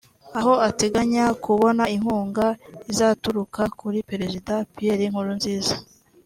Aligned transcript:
aho 0.39 0.53
ateganya 0.69 1.25
kubona 1.43 1.83
inkunga 1.95 2.45
izaturuka 2.91 3.61
kuri 3.79 3.97
Perezida 4.09 4.53
Pierre 4.73 5.05
Nkurunziza 5.11 5.73